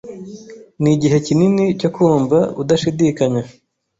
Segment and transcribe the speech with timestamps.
[0.81, 3.43] nigihe kinini cyo kumva udashidikanya